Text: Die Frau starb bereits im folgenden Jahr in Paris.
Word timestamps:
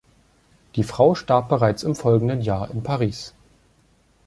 Die 0.77 0.83
Frau 0.83 1.13
starb 1.13 1.47
bereits 1.49 1.83
im 1.83 1.93
folgenden 1.95 2.41
Jahr 2.41 2.71
in 2.71 2.81
Paris. 2.81 3.35